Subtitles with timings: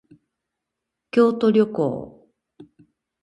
[1.11, 2.23] 京都旅行